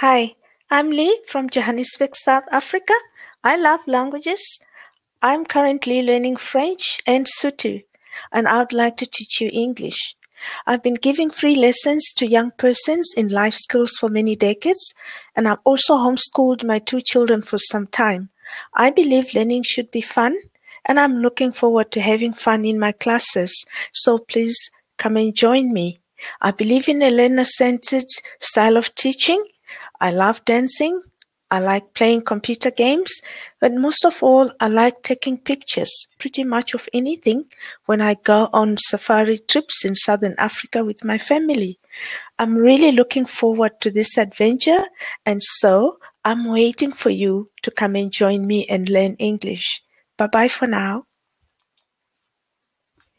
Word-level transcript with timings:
Hi, 0.00 0.36
I'm 0.70 0.92
Leigh 0.92 1.18
from 1.26 1.50
Johannesburg, 1.50 2.14
South 2.14 2.44
Africa. 2.52 2.92
I 3.42 3.56
love 3.56 3.80
languages. 3.88 4.60
I'm 5.22 5.44
currently 5.44 6.02
learning 6.02 6.36
French 6.36 7.00
and 7.04 7.26
Sotho, 7.26 7.82
and 8.30 8.46
I'd 8.46 8.72
like 8.72 8.96
to 8.98 9.06
teach 9.06 9.40
you 9.40 9.50
English. 9.52 10.14
I've 10.68 10.84
been 10.84 10.94
giving 10.94 11.30
free 11.30 11.56
lessons 11.56 12.12
to 12.12 12.28
young 12.28 12.52
persons 12.52 13.12
in 13.16 13.26
life 13.26 13.54
skills 13.54 13.90
for 13.98 14.08
many 14.08 14.36
decades, 14.36 14.94
and 15.34 15.48
I've 15.48 15.58
also 15.64 15.96
homeschooled 15.96 16.62
my 16.62 16.78
two 16.78 17.00
children 17.00 17.42
for 17.42 17.58
some 17.58 17.88
time. 17.88 18.28
I 18.74 18.90
believe 18.90 19.34
learning 19.34 19.64
should 19.64 19.90
be 19.90 20.00
fun, 20.00 20.38
and 20.84 21.00
I'm 21.00 21.16
looking 21.16 21.50
forward 21.50 21.90
to 21.90 22.00
having 22.00 22.34
fun 22.34 22.64
in 22.64 22.78
my 22.78 22.92
classes. 22.92 23.66
So 23.92 24.18
please 24.18 24.70
come 24.96 25.16
and 25.16 25.34
join 25.34 25.72
me. 25.72 25.98
I 26.40 26.52
believe 26.52 26.88
in 26.88 27.02
a 27.02 27.10
learner-centered 27.10 28.10
style 28.38 28.76
of 28.76 28.94
teaching. 28.94 29.44
I 30.00 30.10
love 30.10 30.44
dancing. 30.44 31.02
I 31.50 31.60
like 31.60 31.94
playing 31.94 32.22
computer 32.22 32.70
games, 32.70 33.10
but 33.58 33.72
most 33.72 34.04
of 34.04 34.22
all, 34.22 34.50
I 34.60 34.68
like 34.68 35.02
taking 35.02 35.38
pictures 35.38 36.06
pretty 36.18 36.44
much 36.44 36.74
of 36.74 36.90
anything 36.92 37.46
when 37.86 38.02
I 38.02 38.14
go 38.22 38.50
on 38.52 38.76
safari 38.76 39.38
trips 39.38 39.82
in 39.82 39.96
Southern 39.96 40.34
Africa 40.36 40.84
with 40.84 41.04
my 41.04 41.16
family. 41.16 41.78
I'm 42.38 42.54
really 42.54 42.92
looking 42.92 43.24
forward 43.24 43.80
to 43.80 43.90
this 43.90 44.18
adventure, 44.18 44.84
and 45.24 45.42
so 45.42 45.98
I'm 46.22 46.44
waiting 46.44 46.92
for 46.92 47.10
you 47.10 47.50
to 47.62 47.70
come 47.70 47.96
and 47.96 48.12
join 48.12 48.46
me 48.46 48.66
and 48.68 48.88
learn 48.88 49.14
English. 49.14 49.82
Bye 50.18 50.26
bye 50.26 50.48
for 50.48 50.66
now. 50.66 51.07